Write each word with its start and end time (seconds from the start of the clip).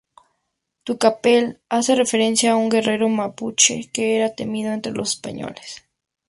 Tucapel 0.83 1.61
hace 1.69 1.93
referencia 1.93 2.53
a 2.53 2.55
un 2.55 2.69
guerrero 2.69 3.07
mapuche 3.07 3.91
que 3.93 4.15
era 4.17 4.33
temido 4.33 4.73
entre 4.73 4.93
los 4.93 5.11
españoles. 5.11 5.83